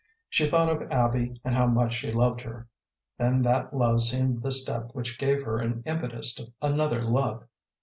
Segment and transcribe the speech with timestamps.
[0.29, 2.67] She thought of Abby and how much she loved her;
[3.19, 7.43] then that love seemed the step which gave her an impetus to another love.